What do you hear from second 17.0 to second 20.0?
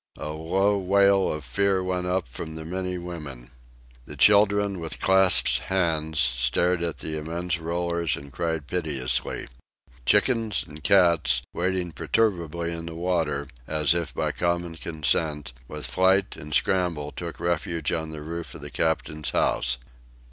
took refuge on the roof of the captain's house.